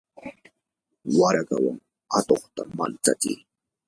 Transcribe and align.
warakawan 1.17 1.77
atuqta 2.17 2.61
mantsachi. 2.77 3.33